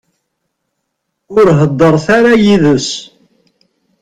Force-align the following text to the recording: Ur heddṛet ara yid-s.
Ur 1.37 1.47
heddṛet 1.59 2.05
ara 2.17 2.33
yid-s. 2.43 2.89